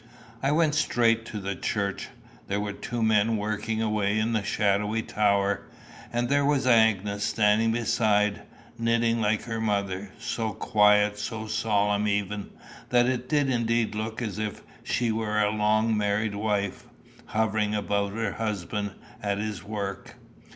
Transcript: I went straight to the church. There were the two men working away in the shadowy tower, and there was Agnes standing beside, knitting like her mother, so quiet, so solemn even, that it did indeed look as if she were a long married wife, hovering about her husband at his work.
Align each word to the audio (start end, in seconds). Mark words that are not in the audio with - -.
I 0.41 0.51
went 0.51 0.73
straight 0.73 1.27
to 1.27 1.39
the 1.39 1.53
church. 1.55 2.07
There 2.47 2.59
were 2.59 2.71
the 2.71 2.79
two 2.79 3.03
men 3.03 3.37
working 3.37 3.83
away 3.83 4.17
in 4.17 4.33
the 4.33 4.41
shadowy 4.41 5.03
tower, 5.03 5.67
and 6.11 6.27
there 6.27 6.43
was 6.43 6.65
Agnes 6.65 7.23
standing 7.23 7.71
beside, 7.71 8.41
knitting 8.79 9.21
like 9.21 9.43
her 9.43 9.61
mother, 9.61 10.09
so 10.19 10.53
quiet, 10.53 11.19
so 11.19 11.45
solemn 11.45 12.07
even, 12.07 12.49
that 12.89 13.05
it 13.05 13.29
did 13.29 13.47
indeed 13.47 13.93
look 13.93 14.23
as 14.23 14.39
if 14.39 14.63
she 14.83 15.11
were 15.11 15.39
a 15.39 15.51
long 15.51 15.95
married 15.95 16.33
wife, 16.33 16.87
hovering 17.25 17.75
about 17.75 18.13
her 18.13 18.31
husband 18.31 18.93
at 19.21 19.37
his 19.37 19.63
work. 19.63 20.15